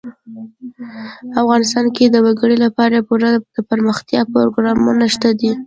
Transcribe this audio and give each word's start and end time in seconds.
افغانستان 1.41 1.85
کې 1.95 2.05
د 2.09 2.15
وګړي 2.25 2.57
لپاره 2.65 3.05
پوره 3.07 3.29
دپرمختیا 3.57 4.21
پروګرامونه 4.33 5.05
شته 5.13 5.29
دي. 5.39 5.51